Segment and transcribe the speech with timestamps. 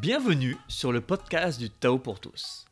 [0.00, 2.64] Bienvenue sur le podcast du Tao pour tous.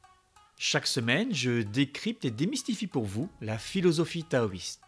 [0.57, 4.81] Chaque semaine, je décrypte et démystifie pour vous la philosophie taoïste.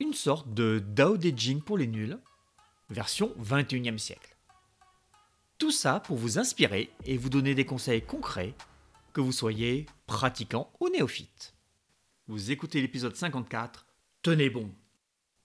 [0.00, 2.18] Une sorte de Dao De Jing pour les nuls,
[2.88, 4.34] version 21e siècle.
[5.58, 8.54] Tout ça pour vous inspirer et vous donner des conseils concrets,
[9.12, 11.54] que vous soyez pratiquant ou néophyte.
[12.28, 13.84] Vous écoutez l'épisode 54,
[14.22, 14.72] Tenez bon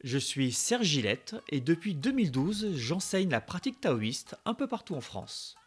[0.01, 5.01] je suis Serge Gillette et depuis 2012, j'enseigne la pratique taoïste un peu partout en
[5.01, 5.58] France.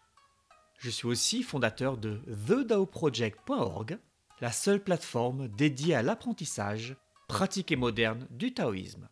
[0.82, 4.00] Je suis aussi fondateur de TheDaoProject.org,
[4.40, 6.96] la seule plateforme dédiée à l'apprentissage,
[7.28, 9.08] pratique et moderne du taoïsme.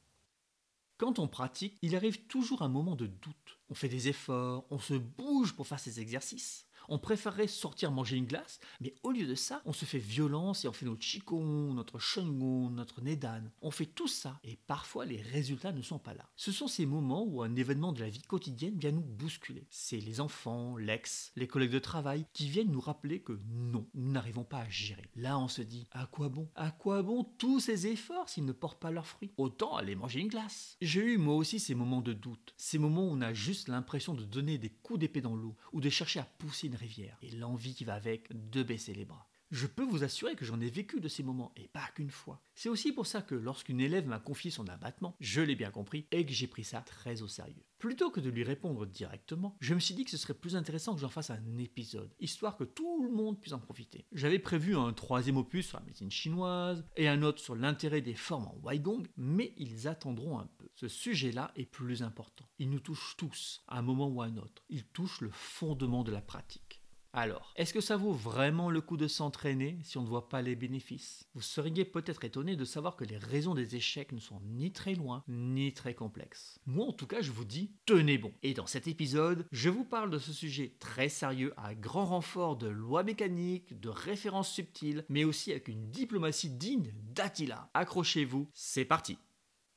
[0.99, 3.61] Quand on pratique, il arrive toujours un moment de doute.
[3.69, 8.17] On fait des efforts, on se bouge pour faire ces exercices on préférerait sortir manger
[8.17, 11.01] une glace, mais au lieu de ça, on se fait violence et on fait notre
[11.01, 13.45] Qigong, notre Shengun, notre Nedan.
[13.63, 16.29] On fait tout ça et parfois les résultats ne sont pas là.
[16.37, 19.67] Ce sont ces moments où un événement de la vie quotidienne vient nous bousculer.
[19.71, 24.11] C'est les enfants, l'ex, les collègues de travail qui viennent nous rappeler que non, nous
[24.11, 25.09] n'arrivons pas à gérer.
[25.15, 26.49] Là, on se dit à quoi bon?
[26.57, 29.33] À quoi bon tous ces efforts s'ils ne portent pas leurs fruits?
[29.37, 30.77] Autant aller manger une glace.
[30.81, 34.15] J'ai eu moi aussi ces moments de doute, ces moments où on a juste l'impression
[34.15, 37.31] de donner des coups d'épée dans l'eau ou de chercher à pousser une rivière et
[37.31, 39.31] l'envie qui va avec de baisser les bras.
[39.51, 42.41] Je peux vous assurer que j'en ai vécu de ces moments, et pas qu'une fois.
[42.55, 46.07] C'est aussi pour ça que lorsqu'une élève m'a confié son abattement, je l'ai bien compris
[46.13, 47.65] et que j'ai pris ça très au sérieux.
[47.81, 50.95] Plutôt que de lui répondre directement, je me suis dit que ce serait plus intéressant
[50.95, 54.07] que j'en fasse un épisode, histoire que tout le monde puisse en profiter.
[54.13, 58.15] J'avais prévu un troisième opus sur la médecine chinoise et un autre sur l'intérêt des
[58.15, 60.69] formes en Waigong, mais ils attendront un peu.
[60.77, 62.49] Ce sujet-là est plus important.
[62.61, 64.63] Il nous touche tous, à un moment ou à un autre.
[64.69, 66.70] Il touche le fondement de la pratique.
[67.13, 70.43] Alors, est-ce que ça vaut vraiment le coup de s'entraîner si on ne voit pas
[70.43, 71.27] les bénéfices?
[71.35, 74.95] Vous seriez peut-être étonné de savoir que les raisons des échecs ne sont ni très
[74.95, 76.61] loin, ni très complexes.
[76.67, 78.33] Moi en tout cas, je vous dis, tenez bon.
[78.45, 82.57] Et dans cet épisode, je vous parle de ce sujet très sérieux à grand renfort
[82.57, 87.71] de lois mécaniques, de références subtiles, mais aussi avec une diplomatie digne d'Attila.
[87.75, 89.19] Accrochez-vous, c'est parti.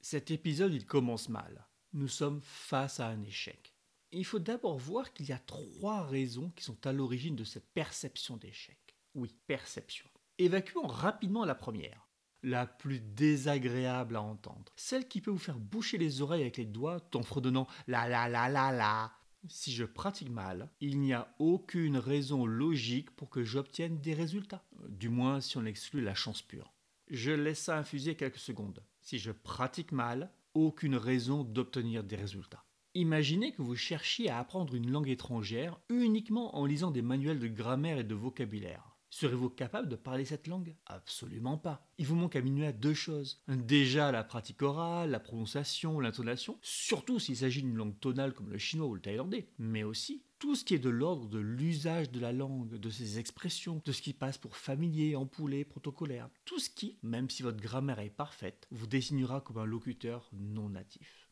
[0.02, 1.68] Cet épisode, il commence mal.
[1.94, 3.73] Nous sommes face à un échec
[4.20, 7.68] il faut d'abord voir qu'il y a trois raisons qui sont à l'origine de cette
[7.74, 8.78] perception d'échec.
[9.16, 10.08] Oui, perception.
[10.38, 12.10] Évacuons rapidement la première,
[12.42, 16.66] la plus désagréable à entendre, celle qui peut vous faire boucher les oreilles avec les
[16.66, 19.12] doigts en fredonnant la la la la la.
[19.48, 24.64] Si je pratique mal, il n'y a aucune raison logique pour que j'obtienne des résultats,
[24.88, 26.74] du moins si on exclut la chance pure.
[27.10, 28.84] Je laisse ça infuser quelques secondes.
[29.02, 32.64] Si je pratique mal, aucune raison d'obtenir des résultats.
[32.96, 37.48] Imaginez que vous cherchiez à apprendre une langue étrangère uniquement en lisant des manuels de
[37.48, 38.96] grammaire et de vocabulaire.
[39.10, 40.76] Serez-vous capable de parler cette langue?
[40.86, 41.88] Absolument pas.
[41.98, 43.42] Il vous manque à minuit à deux choses.
[43.48, 48.60] Déjà la pratique orale, la prononciation, l'intonation, surtout s'il s'agit d'une langue tonale comme le
[48.60, 52.20] chinois ou le thaïlandais, mais aussi tout ce qui est de l'ordre de l'usage de
[52.20, 56.30] la langue, de ses expressions, de ce qui passe pour familier, empoulé, protocolaire.
[56.46, 60.70] Tout ce qui, même si votre grammaire est parfaite, vous désignera comme un locuteur non
[60.70, 61.23] natif.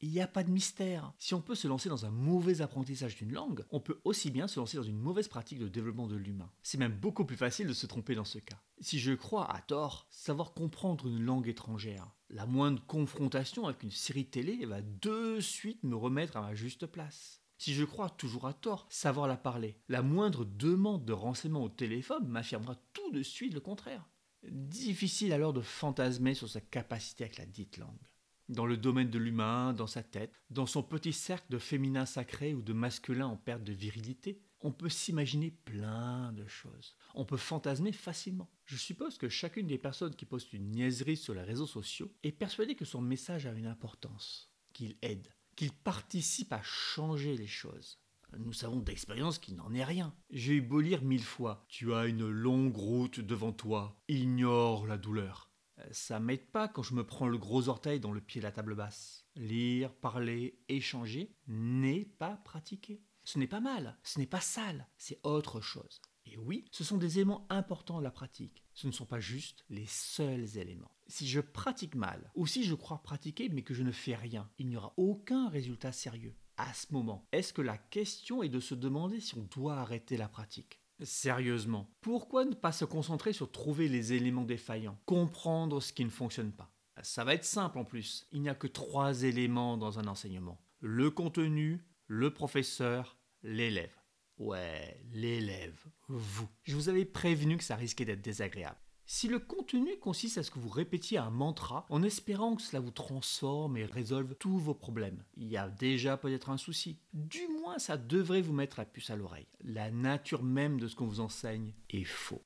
[0.00, 1.12] Il n'y a pas de mystère.
[1.18, 4.46] Si on peut se lancer dans un mauvais apprentissage d'une langue, on peut aussi bien
[4.46, 6.52] se lancer dans une mauvaise pratique de développement de l'humain.
[6.62, 8.62] C'est même beaucoup plus facile de se tromper dans ce cas.
[8.80, 13.90] Si je crois à tort, savoir comprendre une langue étrangère, la moindre confrontation avec une
[13.90, 17.42] série télé va de suite me remettre à ma juste place.
[17.56, 21.68] Si je crois toujours à tort, savoir la parler, la moindre demande de renseignement au
[21.68, 24.08] téléphone m'affirmera tout de suite le contraire.
[24.48, 28.07] Difficile alors de fantasmer sur sa capacité avec la dite langue
[28.48, 32.54] dans le domaine de l'humain, dans sa tête, dans son petit cercle de féminin sacré
[32.54, 36.96] ou de masculin en perte de virilité, on peut s'imaginer plein de choses.
[37.14, 38.50] On peut fantasmer facilement.
[38.64, 42.32] Je suppose que chacune des personnes qui postent une niaiserie sur les réseaux sociaux est
[42.32, 48.00] persuadée que son message a une importance, qu'il aide, qu'il participe à changer les choses.
[48.36, 50.14] Nous savons d'expérience qu'il n'en est rien.
[50.30, 54.98] J'ai eu beau lire mille fois Tu as une longue route devant toi, ignore la
[54.98, 55.47] douleur.
[55.92, 58.52] Ça m'aide pas quand je me prends le gros orteil dans le pied de la
[58.52, 59.26] table basse.
[59.36, 63.02] Lire, parler, échanger n'est pas pratiqué.
[63.24, 66.00] Ce n'est pas mal, ce n'est pas sale, c'est autre chose.
[66.24, 68.64] Et oui, ce sont des éléments importants de la pratique.
[68.74, 70.94] Ce ne sont pas juste les seuls éléments.
[71.06, 74.50] Si je pratique mal, ou si je crois pratiquer mais que je ne fais rien,
[74.58, 76.36] il n'y aura aucun résultat sérieux.
[76.56, 80.16] À ce moment, est-ce que la question est de se demander si on doit arrêter
[80.16, 80.80] la pratique?
[81.00, 86.10] Sérieusement, pourquoi ne pas se concentrer sur trouver les éléments défaillants, comprendre ce qui ne
[86.10, 86.72] fonctionne pas?
[87.02, 90.60] Ça va être simple en plus, il n'y a que trois éléments dans un enseignement.
[90.80, 93.94] Le contenu, le professeur, l'élève.
[94.38, 96.48] Ouais, l'élève, vous.
[96.62, 98.78] Je vous avais prévenu que ça risquait d'être désagréable.
[99.10, 102.78] Si le contenu consiste à ce que vous répétiez un mantra en espérant que cela
[102.78, 106.98] vous transforme et résolve tous vos problèmes, il y a déjà peut-être un souci.
[107.14, 109.46] Du moins, ça devrait vous mettre la puce à l'oreille.
[109.64, 112.42] La nature même de ce qu'on vous enseigne est faux.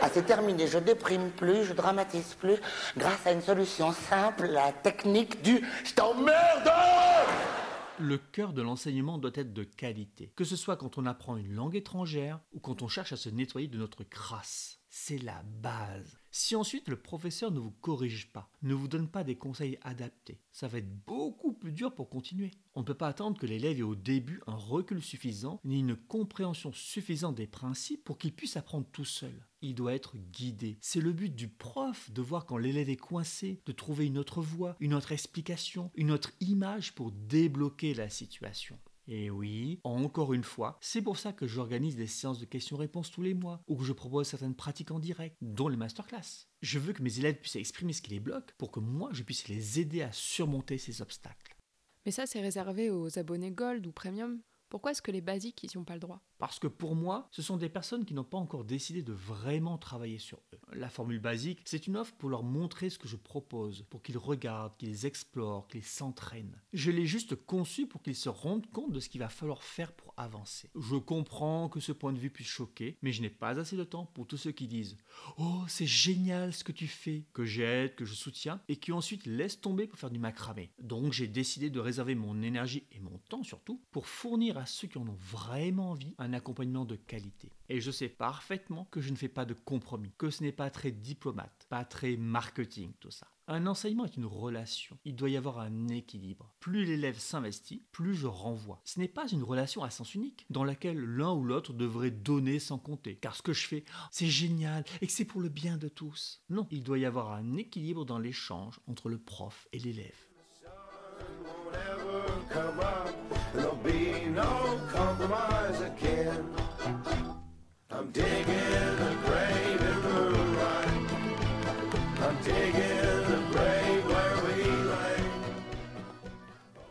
[0.00, 2.60] Ah, c'est terminé, je déprime plus, je dramatise plus,
[2.96, 6.70] grâce à une solution simple, la technique du je t'emmerde
[7.98, 11.52] le cœur de l'enseignement doit être de qualité, que ce soit quand on apprend une
[11.52, 14.81] langue étrangère ou quand on cherche à se nettoyer de notre crasse.
[14.94, 16.18] C'est la base.
[16.30, 20.38] Si ensuite le professeur ne vous corrige pas, ne vous donne pas des conseils adaptés,
[20.52, 22.50] ça va être beaucoup plus dur pour continuer.
[22.74, 25.96] On ne peut pas attendre que l'élève ait au début un recul suffisant ni une
[25.96, 29.46] compréhension suffisante des principes pour qu'il puisse apprendre tout seul.
[29.62, 30.76] Il doit être guidé.
[30.82, 34.42] C'est le but du prof de voir quand l'élève est coincé, de trouver une autre
[34.42, 38.78] voie, une autre explication, une autre image pour débloquer la situation.
[39.08, 43.22] Et oui, encore une fois, c'est pour ça que j'organise des séances de questions-réponses tous
[43.22, 46.46] les mois, ou que je propose certaines pratiques en direct, dont les masterclass.
[46.60, 49.24] Je veux que mes élèves puissent exprimer ce qui les bloque pour que moi je
[49.24, 51.56] puisse les aider à surmonter ces obstacles.
[52.06, 54.40] Mais ça, c'est réservé aux abonnés Gold ou Premium
[54.72, 56.22] Pourquoi est-ce que les basiques, ils n'y ont pas le droit?
[56.38, 59.76] Parce que pour moi, ce sont des personnes qui n'ont pas encore décidé de vraiment
[59.76, 60.58] travailler sur eux.
[60.72, 64.16] La formule basique, c'est une offre pour leur montrer ce que je propose, pour qu'ils
[64.16, 66.58] regardent, qu'ils explorent, qu'ils s'entraînent.
[66.72, 69.92] Je l'ai juste conçu pour qu'ils se rendent compte de ce qu'il va falloir faire
[69.92, 70.70] pour avancer.
[70.78, 73.84] Je comprends que ce point de vue puisse choquer, mais je n'ai pas assez de
[73.84, 74.96] temps pour tous ceux qui disent
[75.38, 79.26] Oh, c'est génial ce que tu fais, que j'aide, que je soutiens, et qui ensuite
[79.26, 80.70] laissent tomber pour faire du macramé.
[80.80, 84.88] Donc j'ai décidé de réserver mon énergie et mon temps surtout pour fournir à ceux
[84.88, 87.50] qui en ont vraiment envie un accompagnement de qualité.
[87.68, 90.70] Et je sais parfaitement que je ne fais pas de compromis, que ce n'est pas
[90.70, 93.31] très diplomate, pas très marketing tout ça.
[93.48, 94.96] Un enseignement est une relation.
[95.04, 96.54] Il doit y avoir un équilibre.
[96.60, 98.80] Plus l'élève s'investit, plus je renvoie.
[98.84, 102.60] Ce n'est pas une relation à sens unique, dans laquelle l'un ou l'autre devrait donner
[102.60, 103.16] sans compter.
[103.16, 106.44] Car ce que je fais, c'est génial et que c'est pour le bien de tous.
[106.50, 110.28] Non, il doit y avoir un équilibre dans l'échange entre le prof et l'élève.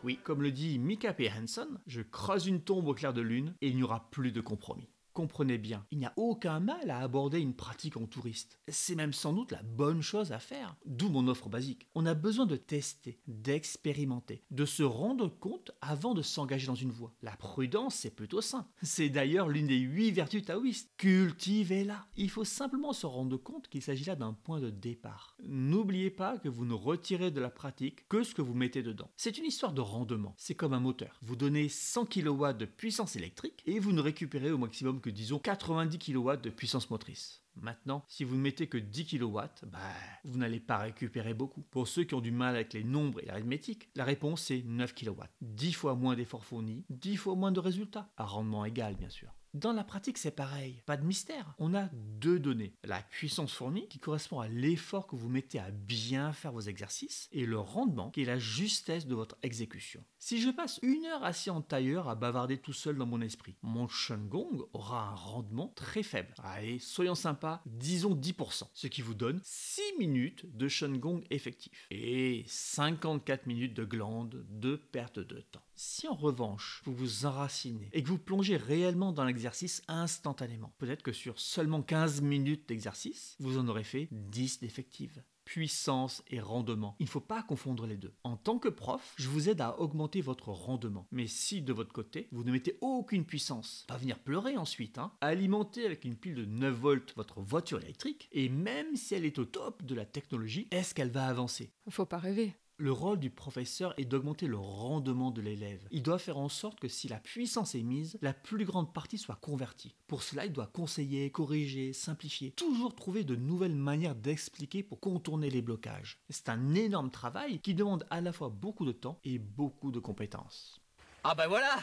[0.04, 1.30] Oui, comme le dit Mika P.
[1.32, 4.42] Hansen, je creuse une tombe au clair de lune et il n'y aura plus de
[4.42, 4.90] compromis.
[5.14, 8.60] Comprenez bien, il n'y a aucun mal à aborder une pratique en touriste.
[8.70, 11.90] C'est même sans doute la bonne chose à faire, d'où mon offre basique.
[11.96, 16.92] On a besoin de tester, d'expérimenter, de se rendre compte avant de s'engager dans une
[16.92, 17.14] voie.
[17.22, 18.70] La prudence, c'est plutôt simple.
[18.82, 20.90] C'est d'ailleurs l'une des huit vertus taoïstes.
[20.96, 22.08] Cultivez-la.
[22.16, 25.36] Il faut simplement se rendre compte qu'il s'agit là d'un point de départ.
[25.44, 29.12] N'oubliez pas que vous ne retirez de la pratique que ce que vous mettez dedans.
[29.18, 30.36] C'est une histoire de rendement.
[30.38, 31.20] C'est comme un moteur.
[31.22, 35.40] Vous donnez 100 kW de puissance électrique et vous ne récupérez au maximum que disons
[35.40, 37.42] 90 kW de puissance motrice.
[37.56, 39.80] Maintenant, si vous ne mettez que 10 kW, bah,
[40.24, 41.62] vous n'allez pas récupérer beaucoup.
[41.64, 44.96] Pour ceux qui ont du mal avec les nombres et l'arithmétique, la réponse est 9
[44.96, 45.22] kW.
[45.42, 49.34] 10 fois moins d'efforts fournis, 10 fois moins de résultats, à rendement égal bien sûr.
[49.54, 50.82] Dans la pratique, c'est pareil.
[50.86, 51.56] Pas de mystère.
[51.60, 52.74] On a deux données.
[52.86, 57.28] La puissance fournie, qui correspond à l'effort que vous mettez à bien faire vos exercices,
[57.34, 60.06] et le rendement, qui est la justesse de votre exécution.
[60.20, 63.56] Si je passe une heure assis en tailleur à bavarder tout seul dans mon esprit,
[63.62, 63.88] mon
[64.30, 66.34] Gong aura un rendement très faible.
[66.44, 72.46] Allez, soyons sympas, disons 10%, ce qui vous donne 6 minutes de Gong effectif et
[72.48, 75.62] 54 minutes de glande de perte de temps.
[75.84, 81.02] Si en revanche, vous vous enracinez et que vous plongez réellement dans l'exercice instantanément, peut-être
[81.02, 86.96] que sur seulement 15 minutes d'exercice, vous en aurez fait 10 d'effective puissance et rendement.
[87.00, 88.14] Il ne faut pas confondre les deux.
[88.24, 91.08] En tant que prof, je vous aide à augmenter votre rendement.
[91.12, 95.12] Mais si de votre côté, vous ne mettez aucune puissance, pas venir pleurer ensuite, hein,
[95.20, 99.40] alimenter avec une pile de 9 volts votre voiture électrique, et même si elle est
[99.40, 101.74] au top de la technologie, est-ce qu'elle va avancer?
[101.90, 102.54] Faut pas rêver.
[102.82, 105.88] Le rôle du professeur est d'augmenter le rendement de l'élève.
[105.92, 109.20] Il doit faire en sorte que si la puissance est mise, la plus grande partie
[109.20, 109.94] soit convertie.
[110.08, 115.52] Pour cela, il doit conseiller, corriger, simplifier, toujours trouver de nouvelles manières d'expliquer pour contourner
[115.52, 116.18] les blocages.
[116.32, 120.00] C'est un énorme travail qui demande à la fois beaucoup de temps et beaucoup de
[120.00, 120.82] compétences.
[121.24, 121.78] Ah bah voilà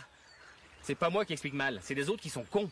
[0.83, 2.69] C'est pas moi qui explique mal, c'est les autres qui sont cons.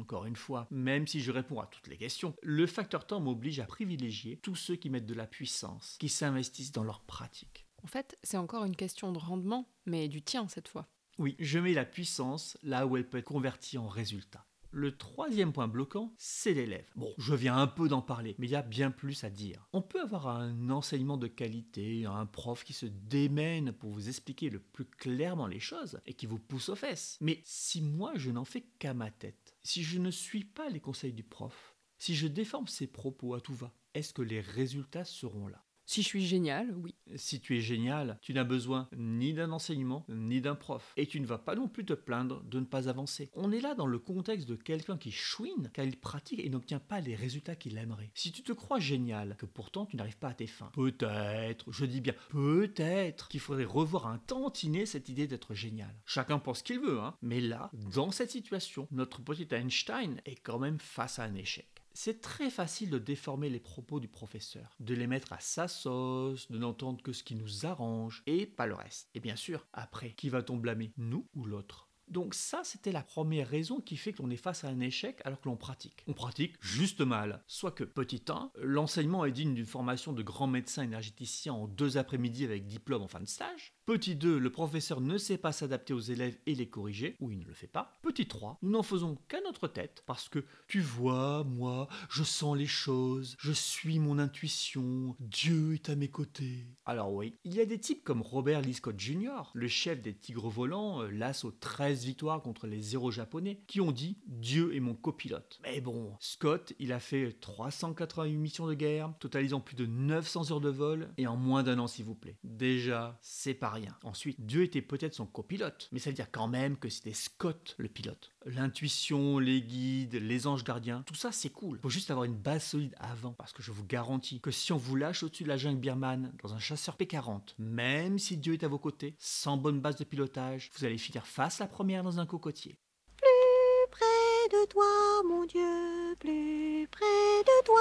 [0.00, 3.60] Encore une fois, même si je réponds à toutes les questions, le facteur temps m'oblige
[3.60, 7.66] à privilégier tous ceux qui mettent de la puissance, qui s'investissent dans leur pratique.
[7.84, 10.88] En fait, c'est encore une question de rendement, mais du tien cette fois.
[11.18, 14.46] Oui, je mets la puissance là où elle peut être convertie en résultat.
[14.72, 16.88] Le troisième point bloquant, c'est l'élève.
[16.94, 19.68] Bon, je viens un peu d'en parler, mais il y a bien plus à dire.
[19.72, 24.48] On peut avoir un enseignement de qualité, un prof qui se démène pour vous expliquer
[24.48, 27.18] le plus clairement les choses et qui vous pousse aux fesses.
[27.20, 30.80] Mais si moi je n'en fais qu'à ma tête, si je ne suis pas les
[30.80, 35.04] conseils du prof, Si je déforme ces propos à tout va, est-ce que les résultats
[35.04, 35.64] seront là?
[35.90, 36.94] Si je suis génial, oui.
[37.16, 40.92] Si tu es génial, tu n'as besoin ni d'un enseignement, ni d'un prof.
[40.96, 43.28] Et tu ne vas pas non plus te plaindre de ne pas avancer.
[43.34, 46.78] On est là dans le contexte de quelqu'un qui chouine car il pratique et n'obtient
[46.78, 48.12] pas les résultats qu'il aimerait.
[48.14, 51.84] Si tu te crois génial, que pourtant tu n'arrives pas à tes fins, peut-être, je
[51.84, 55.96] dis bien peut-être, qu'il faudrait revoir un tantinet cette idée d'être génial.
[56.06, 57.16] Chacun pense ce qu'il veut, hein.
[57.20, 61.79] Mais là, dans cette situation, notre petit Einstein est quand même face à un échec.
[61.92, 66.50] C'est très facile de déformer les propos du professeur, de les mettre à sa sauce,
[66.50, 69.08] de n'entendre que ce qui nous arrange et pas le reste.
[69.14, 71.90] Et bien sûr, après, qui va-t-on blâmer Nous ou l'autre?
[72.10, 75.40] Donc ça, c'était la première raison qui fait qu'on est face à un échec alors
[75.40, 76.02] que l'on pratique.
[76.08, 77.44] On pratique juste mal.
[77.46, 81.98] Soit que, petit 1, l'enseignement est digne d'une formation de grand médecin énergéticien en deux
[81.98, 83.74] après-midi avec diplôme en fin de stage.
[83.90, 87.40] Petit 2, le professeur ne sait pas s'adapter aux élèves et les corriger, ou il
[87.40, 87.98] ne le fait pas.
[88.02, 92.56] Petit 3, nous n'en faisons qu'à notre tête, parce que tu vois, moi, je sens
[92.56, 96.68] les choses, je suis mon intuition, Dieu est à mes côtés.
[96.84, 100.14] Alors oui, il y a des types comme Robert Lee Scott Jr., le chef des
[100.14, 104.72] Tigres volants, euh, l'as aux 13 victoires contre les zéro japonais, qui ont dit Dieu
[104.72, 105.58] est mon copilote.
[105.64, 110.60] Mais bon, Scott, il a fait 388 missions de guerre, totalisant plus de 900 heures
[110.60, 112.38] de vol, et en moins d'un an s'il vous plaît.
[112.44, 113.96] Déjà, c'est pas rien.
[114.04, 117.74] Ensuite, Dieu était peut-être son copilote, mais ça veut dire quand même que c'était Scott
[117.78, 118.30] le pilote.
[118.46, 121.78] L'intuition, les guides, les anges gardiens, tout ça c'est cool.
[121.80, 124.76] Faut juste avoir une base solide avant, parce que je vous garantis que si on
[124.76, 128.64] vous lâche au-dessus de la jungle birmane dans un chasseur P40, même si Dieu est
[128.64, 132.02] à vos côtés, sans bonne base de pilotage, vous allez finir face à la première
[132.02, 132.78] dans un cocotier.
[133.16, 137.80] Plus près de toi, mon Dieu, plus près de toi,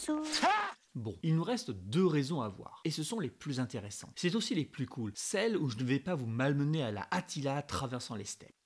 [0.97, 4.13] Bon, il nous reste deux raisons à voir, et ce sont les plus intéressantes.
[4.17, 7.07] C'est aussi les plus cool, celles où je ne vais pas vous malmener à la
[7.13, 8.57] Attila traversant les steppes.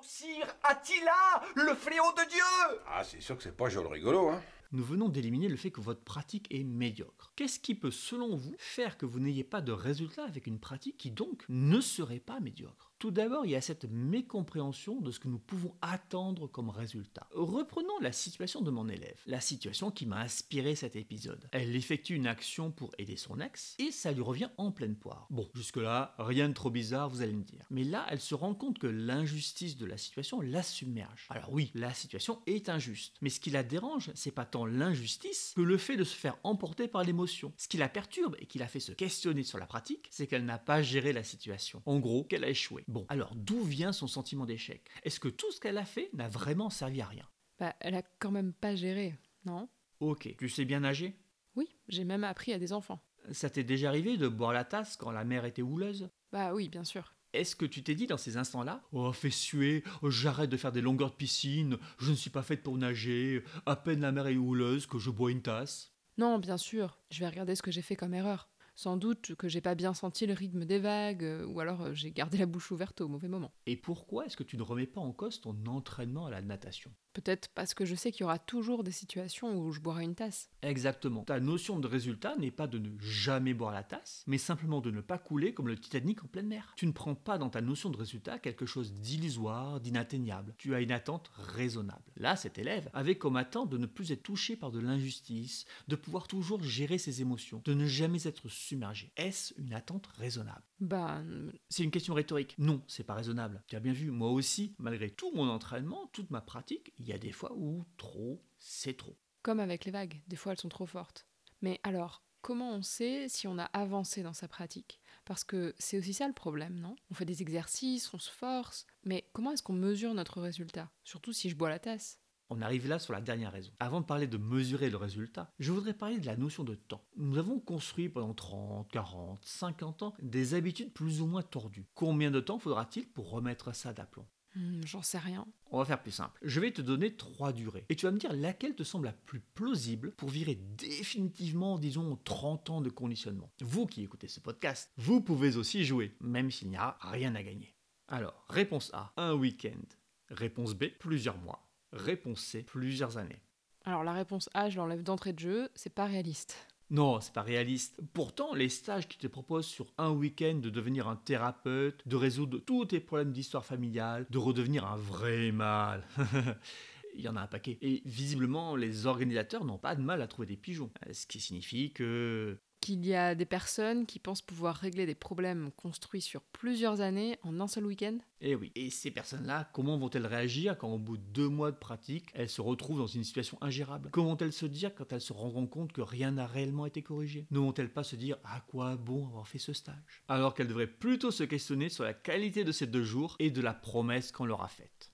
[0.00, 4.40] Sire Attila, le fléau de Dieu Ah, c'est sûr que c'est pas joli rigolo, hein
[4.70, 7.32] Nous venons d'éliminer le fait que votre pratique est médiocre.
[7.34, 10.98] Qu'est-ce qui peut, selon vous, faire que vous n'ayez pas de résultat avec une pratique
[10.98, 12.91] qui donc ne serait pas médiocre?
[13.02, 17.26] Tout d'abord, il y a cette mécompréhension de ce que nous pouvons attendre comme résultat.
[17.32, 21.48] Reprenons la situation de mon élève, la situation qui m'a inspiré cet épisode.
[21.50, 25.26] Elle effectue une action pour aider son ex et ça lui revient en pleine poire.
[25.30, 27.66] Bon, jusque-là, rien de trop bizarre, vous allez me dire.
[27.70, 31.26] Mais là, elle se rend compte que l'injustice de la situation la submerge.
[31.28, 35.54] Alors oui, la situation est injuste, mais ce qui la dérange, c'est pas tant l'injustice
[35.56, 37.52] que le fait de se faire emporter par l'émotion.
[37.56, 40.44] Ce qui la perturbe et qui la fait se questionner sur la pratique, c'est qu'elle
[40.44, 41.82] n'a pas géré la situation.
[41.84, 42.84] En gros, qu'elle a échoué.
[42.92, 44.86] Bon, alors d'où vient son sentiment d'échec?
[45.02, 47.26] Est-ce que tout ce qu'elle a fait n'a vraiment servi à rien?
[47.58, 49.70] Bah, elle a quand même pas géré, non?
[50.00, 51.16] Ok, tu sais bien nager?
[51.56, 53.02] Oui, j'ai même appris à des enfants.
[53.30, 56.10] Ça t'est déjà arrivé de boire la tasse quand la mer était houleuse?
[56.32, 57.14] Bah oui, bien sûr.
[57.32, 60.72] Est-ce que tu t'es dit dans ces instants-là Oh, fais suer, oh, j'arrête de faire
[60.72, 64.26] des longueurs de piscine, je ne suis pas faite pour nager, à peine la mer
[64.26, 65.94] est houleuse que je bois une tasse?
[66.18, 68.50] Non, bien sûr, je vais regarder ce que j'ai fait comme erreur.
[68.74, 71.94] Sans doute que j'ai pas bien senti le rythme des vagues, euh, ou alors euh,
[71.94, 73.52] j'ai gardé la bouche ouverte au mauvais moment.
[73.66, 76.90] Et pourquoi est-ce que tu ne remets pas en cause ton entraînement à la natation?
[77.12, 80.14] Peut-être parce que je sais qu'il y aura toujours des situations où je boirai une
[80.14, 80.48] tasse.
[80.62, 81.24] Exactement.
[81.24, 84.90] Ta notion de résultat n'est pas de ne jamais boire la tasse, mais simplement de
[84.90, 86.72] ne pas couler comme le Titanic en pleine mer.
[86.76, 90.54] Tu ne prends pas dans ta notion de résultat quelque chose d'illusoire, d'inatteignable.
[90.58, 92.02] Tu as une attente raisonnable.
[92.16, 95.96] Là, cet élève avait comme attente de ne plus être touché par de l'injustice, de
[95.96, 99.12] pouvoir toujours gérer ses émotions, de ne jamais être submergé.
[99.16, 100.62] Est-ce une attente raisonnable?
[100.82, 101.22] Bah,
[101.68, 102.56] C'est une question rhétorique.
[102.58, 103.62] Non, c'est pas raisonnable.
[103.68, 107.12] Tu as bien vu, moi aussi, malgré tout mon entraînement, toute ma pratique, il y
[107.12, 109.16] a des fois où trop, c'est trop.
[109.42, 111.26] comme avec les vagues, des fois elles sont trop fortes.
[111.60, 115.00] Mais alors, comment on sait si on a avancé dans sa pratique?
[115.24, 116.96] Parce que c'est aussi ça le problème, non?
[117.10, 120.90] On fait des exercices, on se force, mais comment est-ce qu'on mesure notre résultat?
[121.04, 122.18] Surtout si je bois la tasse.
[122.54, 123.72] On arrive là sur la dernière raison.
[123.80, 127.02] Avant de parler de mesurer le résultat, je voudrais parler de la notion de temps.
[127.16, 131.86] Nous avons construit pendant 30, 40, 50 ans des habitudes plus ou moins tordues.
[131.94, 134.26] Combien de temps faudra-t-il pour remettre ça d'aplomb?
[134.54, 135.46] Hmm, J'en sais rien.
[135.70, 136.38] On va faire plus simple.
[136.42, 137.86] Je vais te donner trois durées.
[137.88, 142.18] Et tu vas me dire laquelle te semble la plus plausible pour virer définitivement, disons,
[142.24, 143.50] 30 ans de conditionnement.
[143.62, 147.42] Vous qui écoutez ce podcast, vous pouvez aussi jouer, même s'il n'y a rien à
[147.42, 147.74] gagner.
[148.08, 149.80] Alors, réponse A, un week-end.
[150.28, 151.66] Réponse B, plusieurs mois.
[151.92, 153.40] Réponse C, plusieurs années.
[153.84, 156.56] Alors la réponse A, je l'enlève d'entrée de jeu, c'est pas réaliste.
[156.90, 158.00] Non, c'est pas réaliste.
[158.12, 162.58] Pourtant, les stages qui te proposent sur un week-end de devenir un thérapeute, de résoudre
[162.58, 166.06] tous tes problèmes d'histoire familiale, de redevenir un vrai mâle.
[167.14, 167.78] Il y en a un paquet.
[167.80, 170.90] Et visiblement, les organisateurs n'ont pas de mal à trouver des pigeons.
[171.06, 175.14] Euh, Ce qui signifie que qu'il y a des personnes qui pensent pouvoir régler des
[175.14, 178.18] problèmes construits sur plusieurs années en un seul week-end?
[178.40, 178.72] Eh oui.
[178.74, 182.48] Et ces personnes-là, comment vont-elles réagir quand au bout de deux mois de pratique, elles
[182.48, 184.10] se retrouvent dans une situation ingérable?
[184.10, 187.46] Comment vont-elles se dire quand elles se rendront compte que rien n'a réellement été corrigé?
[187.52, 190.24] Ne vont-elles pas se dire à quoi bon avoir fait ce stage?
[190.28, 193.62] Alors qu'elles devraient plutôt se questionner sur la qualité de ces deux jours et de
[193.62, 195.12] la promesse qu'on leur a faite.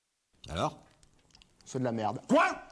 [0.48, 0.82] Alors?
[1.66, 2.20] C'est de la merde.
[2.28, 2.62] Quoi?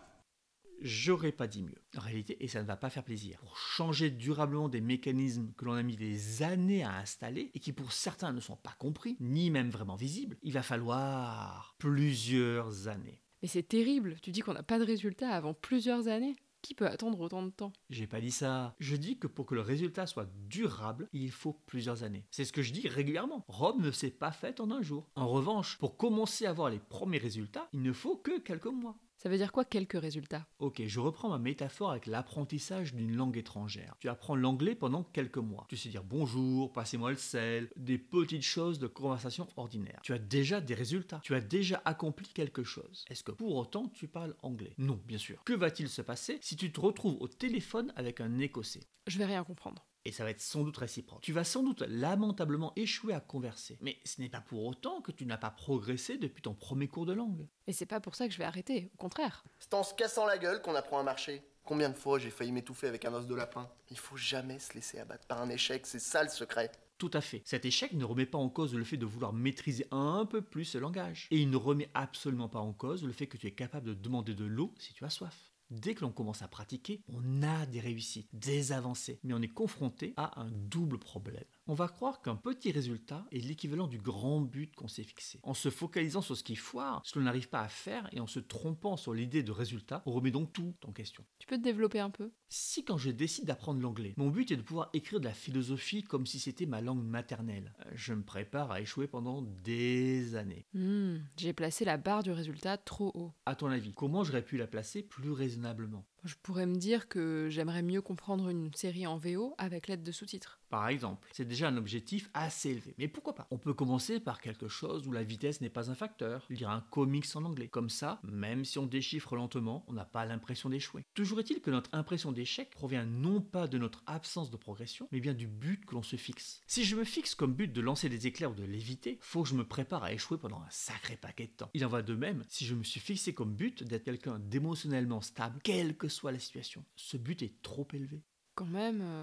[0.81, 1.83] J'aurais pas dit mieux.
[1.97, 5.65] En réalité, et ça ne va pas faire plaisir, pour changer durablement des mécanismes que
[5.65, 9.17] l'on a mis des années à installer et qui pour certains ne sont pas compris,
[9.21, 13.23] ni même vraiment visibles, il va falloir plusieurs années.
[13.43, 16.37] Mais c'est terrible, tu dis qu'on n'a pas de résultat avant plusieurs années.
[16.63, 17.73] Qui peut attendre autant de temps?
[17.91, 18.75] J'ai pas dit ça.
[18.81, 22.25] Je dis que pour que le résultat soit durable, il faut plusieurs années.
[22.33, 23.45] C'est ce que je dis régulièrement.
[23.47, 25.09] Rome ne s'est pas faite en un jour.
[25.15, 28.99] En revanche, pour commencer à voir les premiers résultats, il ne faut que quelques mois.
[29.19, 30.47] Ça veut dire quoi quelques résultats?
[30.59, 33.97] Ok, je reprends ma métaphore avec l'apprentissage d'une langue étrangère.
[33.99, 35.65] Tu apprends l'anglais pendant quelques mois.
[35.71, 40.01] Tu sais dire bonjour, passez-moi le sel, des petites choses de conversation ordinaire.
[40.03, 41.21] Tu as déjà des résultats.
[41.25, 43.07] Tu as déjà accompli quelque chose.
[43.09, 44.75] Est-ce que pour autant tu parles anglais?
[44.77, 45.43] Non, bien sûr.
[45.45, 48.87] Que va-t-il se passer si tu te retrouves au téléphone avec un écossais?
[49.07, 49.87] Je vais rien comprendre.
[50.07, 51.21] Et ça va être sans doute réciproque.
[51.23, 53.77] Tu vas sans doute lamentablement échouer à converser.
[53.81, 57.07] Mais ce n'est pas pour autant que tu n'as pas progressé depuis ton premier cours
[57.07, 57.47] de langue.
[57.67, 59.45] Et c'est pas pour ça que je vais arrêter, au contraire.
[59.59, 61.43] C'est en se cassant la gueule qu'on apprend à marcher.
[61.65, 63.69] Combien de fois j'ai failli m'étouffer avec un os de lapin?
[63.91, 66.71] Il faut jamais se laisser abattre par un échec, c'est ça le secret.
[66.99, 67.43] Tout à fait.
[67.45, 70.65] Cet échec ne remet pas en cause le fait de vouloir maîtriser un peu plus
[70.65, 71.27] ce langage.
[71.31, 73.95] Et il ne remet absolument pas en cause le fait que tu es capable de
[73.95, 75.51] demander de l'eau si tu as soif.
[75.71, 79.49] Dès que l'on commence à pratiquer, on a des réussites, des avancées, mais on est
[79.49, 81.45] confronté à un double problème.
[81.69, 85.41] On va croire qu'un petit résultat est l'équivalent du grand but qu'on s'est fixé.
[85.43, 88.21] En se focalisant sur ce qui foire, ce que l'on n'arrive pas à faire, et
[88.21, 91.25] en se trompant sur l'idée de résultat, on remet donc tout en question.
[91.41, 92.31] Tu peux te développer un peu?
[92.49, 96.05] Si quand je décide d'apprendre l'anglais, mon but est de pouvoir écrire de la philosophie
[96.05, 100.67] comme si c'était ma langue maternelle, euh, je me prépare à échouer pendant des années.
[100.73, 103.33] Hmm, J'ai placé la barre du résultat trop haut.
[103.45, 106.07] À ton avis, comment j'aurais pu la placer plus raisonnablement?
[106.27, 110.11] Je pourrais me dire que j'aimerais mieux comprendre une série en VO avec l'aide de
[110.11, 110.59] sous-titres.
[110.71, 112.97] Par exemple, c'est déjà un objectif assez élevé.
[112.99, 113.47] Mais pourquoi pas?
[113.53, 116.81] On peut commencer par quelque chose où la vitesse n'est pas un facteur, lire un
[116.91, 117.69] comics en anglais.
[117.69, 121.05] Comme ça, même si on déchiffre lentement, on n'a pas l'impression d'échouer.
[121.15, 125.21] Toujours est-il que notre impression d'échec provient non pas de notre absence de progression, mais
[125.21, 126.61] bien du but que l'on se fixe.
[126.67, 129.49] Si je me fixe comme but de lancer des éclairs ou de l'éviter, faut que
[129.49, 131.71] je me prépare à échouer pendant un sacré paquet de temps.
[131.75, 135.21] Il en va de même si je me suis fixé comme but d'être quelqu'un d'émotionnellement
[135.21, 136.85] stable, quelle que soit la situation.
[136.97, 138.23] Ce but est trop élevé.
[138.55, 139.23] Quand même, euh,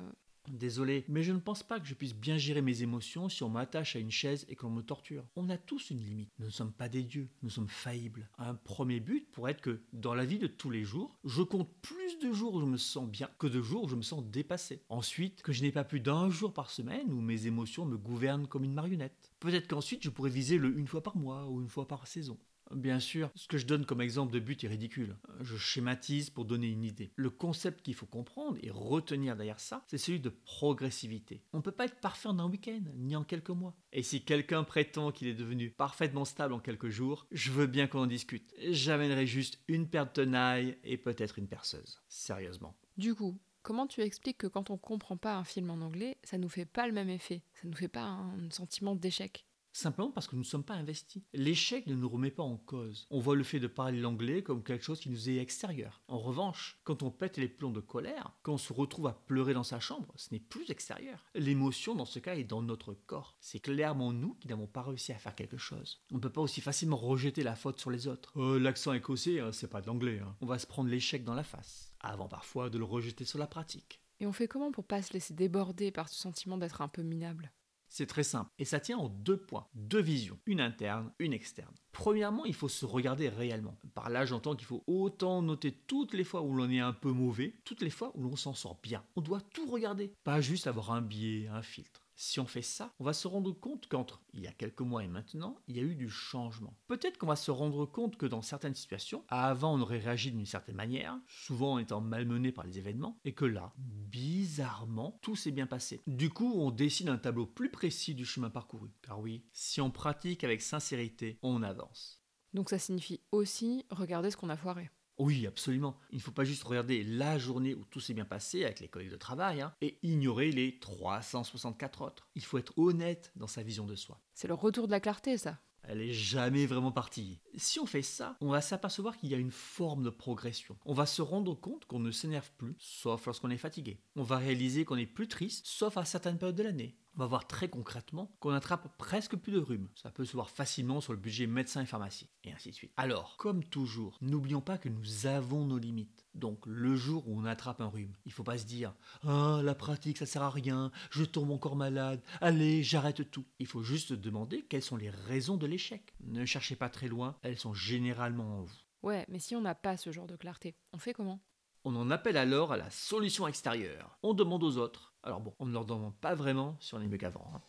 [0.50, 3.50] Désolé, mais je ne pense pas que je puisse bien gérer mes émotions si on
[3.50, 5.24] m'attache à une chaise et que l'on me torture.
[5.36, 6.32] On a tous une limite.
[6.38, 8.30] Nous ne sommes pas des dieux, nous sommes faillibles.
[8.38, 11.74] Un premier but pourrait être que, dans la vie de tous les jours, je compte
[11.82, 14.24] plus de jours où je me sens bien que de jours où je me sens
[14.26, 14.84] dépassé.
[14.90, 18.48] Ensuite, que je n'ai pas plus d'un jour par semaine où mes émotions me gouvernent
[18.48, 19.32] comme une marionnette.
[19.40, 22.38] Peut-être qu'ensuite je pourrais viser le une fois par mois ou une fois par saison.
[22.72, 25.18] Bien sûr, ce que je donne comme exemple de but est ridicule.
[25.42, 27.12] Je schématise pour donner une idée.
[27.16, 31.44] Le concept qu'il faut comprendre et retenir derrière ça, c'est celui de progressivité.
[31.54, 33.76] On ne peut pas être parfait en un week-end, ni en quelques mois.
[33.92, 37.88] Et si quelqu'un prétend qu'il est devenu parfaitement stable en quelques jours, je veux bien
[37.88, 38.54] qu'on en discute.
[38.70, 42.02] J'amènerai juste une paire de tenailles et peut-être une perceuse.
[42.08, 42.76] Sérieusement.
[42.98, 46.38] du coup, comment tu expliques que quand on comprend pas un film en anglais, ça
[46.38, 47.44] nous fait pas le même effet?
[47.54, 49.46] Ça nous fait pas un sentiment d'échec?
[49.76, 51.24] Simplement parce que nous ne sommes pas investis.
[51.34, 53.08] L'échec ne nous remet pas en cause.
[53.10, 56.04] On voit le fait de parler l'anglais comme quelque chose qui nous est extérieur.
[56.08, 59.56] En revanche, quand on pète les plombs de colère, quand on se retrouve à pleurer
[59.56, 61.26] dans sa chambre, ce n'est plus extérieur.
[61.34, 63.36] L'émotion dans ce cas est dans notre corps.
[63.42, 66.04] C'est clairement nous qui n'avons pas réussi à faire quelque chose.
[66.12, 68.32] On ne peut pas aussi facilement rejeter la faute sur les autres.
[68.40, 70.20] Euh, L'accent écossais, hein, c'est pas de l'anglais.
[70.20, 70.36] hein.
[70.42, 73.48] On va se prendre l'échec dans la face, avant parfois de le rejeter sur la
[73.48, 74.02] pratique.
[74.20, 77.02] Et on fait comment pour pas se laisser déborder par ce sentiment d'être un peu
[77.02, 77.52] minable?
[77.96, 78.50] C'est très simple.
[78.58, 81.76] Et ça tient en deux points, deux visions, une interne, une externe.
[81.92, 83.78] Premièrement, il faut se regarder réellement.
[83.94, 87.12] Par là, j'entends qu'il faut autant noter toutes les fois où l'on est un peu
[87.12, 89.04] mauvais, toutes les fois où l'on s'en sort bien.
[89.16, 92.02] On doit tout regarder, pas juste avoir un biais, un filtre.
[92.16, 95.04] Si on fait ça, on va se rendre compte qu'entre il y a quelques mois
[95.04, 96.78] et maintenant, il y a eu du changement.
[96.88, 100.46] Peut-être qu'on va se rendre compte que dans certaines situations, avant on aurait réagi d'une
[100.46, 105.52] certaine manière, souvent en étant malmené par les événements, et que là, bizarrement, tout s'est
[105.52, 106.02] bien passé.
[106.08, 108.90] Du coup, on dessine un tableau plus précis du chemin parcouru.
[109.02, 112.22] Car oui, si on pratique avec sincérité, on avance.
[112.54, 114.90] Donc ça signifie aussi regarder ce qu'on a foiré.
[115.18, 115.98] Oui, absolument.
[116.12, 118.88] Il ne faut pas juste regarder la journée où tout s'est bien passé avec les
[118.88, 122.28] collègues de travail hein, et ignorer les 364 autres.
[122.36, 124.20] Il faut être honnête dans sa vision de soi.
[124.34, 125.60] C'est le retour de la clarté, ça.
[125.84, 127.42] Elle est jamais vraiment partie.
[127.58, 130.78] Si on fait ça, on va s'apercevoir qu'il y a une forme de progression.
[130.86, 134.00] On va se rendre compte qu'on ne s'énerve plus, sauf lorsqu'on est fatigué.
[134.16, 137.28] On va réaliser qu'on est plus triste, sauf à certaines périodes de l'année on va
[137.28, 139.88] voir très concrètement qu'on attrape presque plus de rhume.
[139.96, 142.92] Ça peut se voir facilement sur le budget médecin et pharmacie, et ainsi de suite.
[142.98, 146.26] Alors, comme toujours, n'oublions pas que nous avons nos limites.
[146.34, 148.94] Donc, le jour où on attrape un rhume, il ne faut pas se dire
[149.28, 153.46] Ah, la pratique, ça sert à rien, je tombe encore malade, allez, j'arrête tout.
[153.60, 156.14] Il faut juste demander quelles sont les raisons de l'échec.
[156.22, 158.78] Ne cherchez pas très loin, elles sont généralement en vous.
[159.04, 161.40] Ouais, mais si on n'a pas ce genre de clarté, on fait comment?
[161.86, 164.18] On en appelle alors à la solution extérieure.
[164.24, 167.08] On demande aux autres alors bon, on ne leur demande pas vraiment si on est
[167.08, 167.50] mieux qu'avant.
[167.56, 167.62] Hein.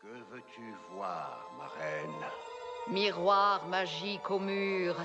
[0.00, 2.10] Que veux-tu voir, ma reine?
[2.90, 4.96] Miroir magique au mur,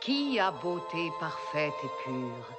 [0.00, 2.56] qui a beauté parfaite et pure?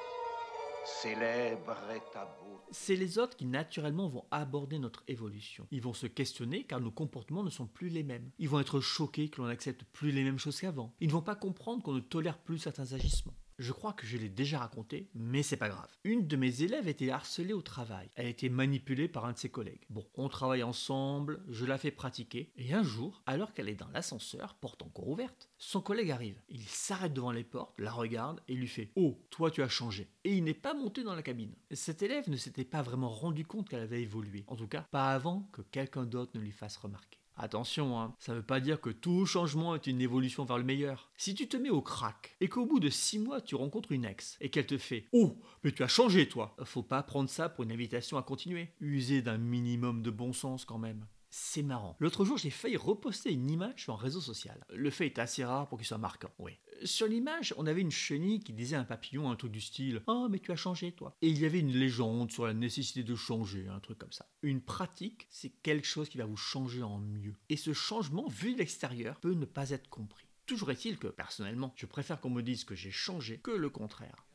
[0.86, 2.62] Célèbre est ta beauté.
[2.71, 5.67] C'est les autres qui naturellement vont aborder notre évolution.
[5.71, 8.30] Ils vont se questionner car nos comportements ne sont plus les mêmes.
[8.38, 10.93] Ils vont être choqués que l'on n'accepte plus les mêmes choses qu'avant.
[11.00, 13.34] Ils ne vont pas comprendre qu'on ne tolère plus certains agissements.
[13.62, 15.95] Je crois que je l'ai déjà raconté, mais c'est pas grave.
[16.04, 18.10] Une de mes élèves était harcelée au travail.
[18.15, 19.86] Elle été manipulée par un de ses collègues.
[19.91, 23.89] Bon, on travaille ensemble, je la fais pratiquer, et un jour, alors qu'elle est dans
[23.89, 26.41] l'ascenseur, porte encore ouverte, son collègue arrive.
[26.50, 30.08] Il s'arrête devant les portes, la regarde et lui fait Oh, toi tu as changé.
[30.24, 31.54] Et il n'est pas monté dans la cabine.
[31.69, 34.43] Cet élève ne s'était pas vraiment rendu compte qu'elle avait évolué.
[34.47, 37.20] En tout cas, pas avant que quelqu'un d'autre ne lui fasse remarquer.
[37.37, 40.63] Attention, hein, ça ne veut pas dire que tout changement est une évolution vers le
[40.63, 41.09] meilleur.
[41.17, 44.05] Si tu te mets au crack et qu'au bout de 6 mois tu rencontres une
[44.05, 47.49] ex et qu'elle te fait Oh, mais tu as changé toi Faut pas prendre ça
[47.49, 48.69] pour une invitation à continuer.
[48.79, 51.05] User d'un minimum de bon sens quand même.
[51.33, 51.95] C'est marrant.
[51.99, 54.59] L'autre jour, j'ai failli reposter une image sur un réseau social.
[54.69, 56.51] Le fait est assez rare pour qu'il soit marquant, oui.
[56.83, 60.01] Sur l'image, on avait une chenille qui disait à un papillon un truc du style
[60.07, 61.15] Oh, mais tu as changé, toi.
[61.21, 64.27] Et il y avait une légende sur la nécessité de changer, un truc comme ça.
[64.41, 67.35] Une pratique, c'est quelque chose qui va vous changer en mieux.
[67.47, 70.27] Et ce changement, vu de l'extérieur, peut ne pas être compris.
[70.45, 74.25] Toujours est-il que, personnellement, je préfère qu'on me dise que j'ai changé que le contraire.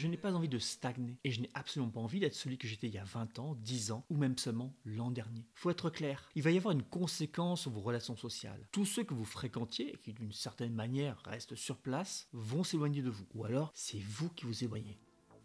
[0.00, 2.66] Je n'ai pas envie de stagner et je n'ai absolument pas envie d'être celui que
[2.66, 5.44] j'étais il y a 20 ans, 10 ans ou même seulement l'an dernier.
[5.52, 8.66] Faut être clair, il va y avoir une conséquence sur vos relations sociales.
[8.72, 13.02] Tous ceux que vous fréquentiez et qui d'une certaine manière restent sur place vont s'éloigner
[13.02, 14.98] de vous ou alors c'est vous qui vous éloignez.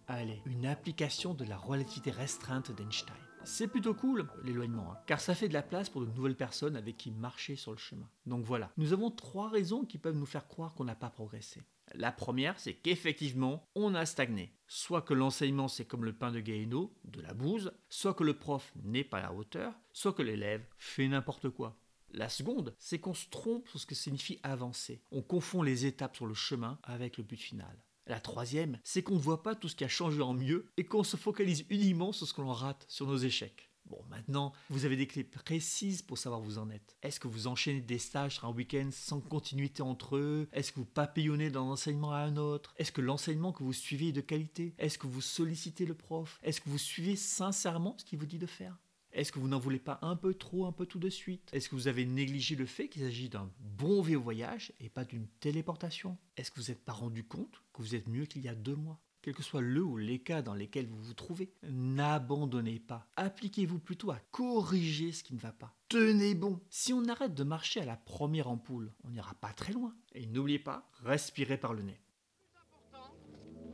[0.08, 3.16] Allez, une application de la relativité restreinte d'Einstein.
[3.46, 6.76] C'est plutôt cool, l'éloignement, hein, car ça fait de la place pour de nouvelles personnes
[6.76, 8.10] avec qui marcher sur le chemin.
[8.26, 11.62] Donc voilà, nous avons trois raisons qui peuvent nous faire croire qu'on n'a pas progressé.
[11.94, 14.52] La première, c'est qu'effectivement, on a stagné.
[14.68, 18.34] Soit que l'enseignement, c'est comme le pain de Gaïno, de la bouse, soit que le
[18.34, 21.78] prof n'est pas à la hauteur, soit que l'élève fait n'importe quoi.
[22.12, 25.02] La seconde, c'est qu'on se trompe sur ce que signifie avancer.
[25.12, 27.78] On confond les étapes sur le chemin avec le but final.
[28.08, 30.86] La troisième, c'est qu'on ne voit pas tout ce qui a changé en mieux et
[30.86, 33.72] qu'on se focalise uniquement sur ce que l'on rate, sur nos échecs.
[33.88, 36.98] Bon, maintenant, vous avez des clés précises pour savoir où vous en êtes.
[37.04, 40.48] Est-ce que vous enchaînez des stages sur un week-end sans continuité entre eux?
[40.54, 42.74] Est-ce que vous papillonnez d'un enseignement à un autre?
[42.78, 44.74] Est-ce que l'enseignement que vous suivez est de qualité?
[44.80, 46.40] Est-ce que vous sollicitez le prof?
[46.44, 48.76] Est-ce que vous suivez sincèrement ce qu'il vous dit de faire?
[49.16, 51.50] Est-ce que vous n'en voulez pas un peu trop, un peu tout de suite?
[51.54, 55.06] Est-ce que vous avez négligé le fait qu'il s'agit d'un bon vieux voyage et pas
[55.06, 56.18] d'une téléportation?
[56.36, 58.76] Est-ce que vous n'êtes pas rendu compte que vous êtes mieux qu'il y a deux
[58.76, 59.00] mois?
[59.22, 63.08] Quel que soit le ou les cas dans lesquels vous vous trouvez, n'abandonnez pas.
[63.16, 65.74] Appliquez-vous plutôt à corriger ce qui ne va pas.
[65.88, 66.60] Tenez bon.
[66.70, 69.96] Si on arrête de marcher à la première ampoule, on n'ira pas très loin.
[70.14, 72.02] Et n'oubliez pas, respirez par le nez.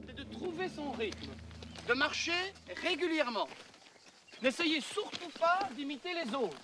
[0.06, 1.32] C'est de trouver son rythme,
[1.90, 3.48] de marcher régulièrement.
[4.42, 6.58] N'essayez surtout pas d'imiter les autres.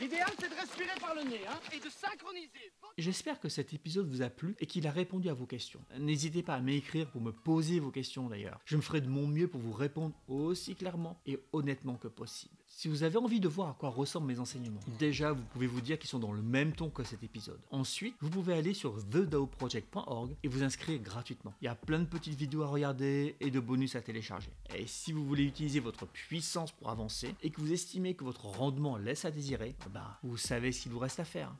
[0.00, 2.72] L'idéal, c'est de respirer par le nez hein, et de synchroniser.
[2.98, 5.80] J'espère que cet épisode vous a plu et qu'il a répondu à vos questions.
[5.98, 8.60] N'hésitez pas à m'écrire pour me poser vos questions d'ailleurs.
[8.66, 12.59] Je me ferai de mon mieux pour vous répondre aussi clairement et honnêtement que possible.
[12.72, 15.80] Si vous avez envie de voir à quoi ressemblent mes enseignements, déjà vous pouvez vous
[15.80, 17.60] dire qu'ils sont dans le même ton que cet épisode.
[17.70, 21.52] Ensuite, vous pouvez aller sur thedaoproject.org et vous inscrire gratuitement.
[21.60, 24.52] Il y a plein de petites vidéos à regarder et de bonus à télécharger.
[24.74, 28.46] Et si vous voulez utiliser votre puissance pour avancer et que vous estimez que votre
[28.46, 31.52] rendement laisse à désirer, bah, vous savez ce qu'il vous reste à faire.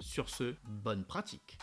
[0.00, 1.58] Sur ce, bonne pratique.